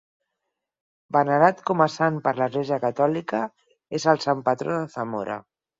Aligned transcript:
Venerat 1.17 1.61
com 1.71 1.85
a 1.85 1.87
sant 1.97 2.17
per 2.29 2.35
l'Església 2.41 2.81
catòlica, 2.89 3.45
és 4.01 4.13
el 4.15 4.27
sant 4.27 4.47
patró 4.51 4.81
de 4.83 4.95
Zamora. 4.99 5.43